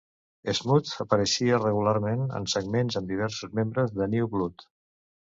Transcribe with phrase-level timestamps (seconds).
[0.59, 4.65] Smooth apareixia regularment en segments amb diversos membres de New Blood.